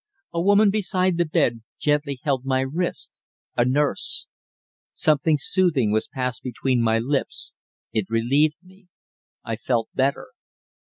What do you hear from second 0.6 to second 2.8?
beside the bed gently held my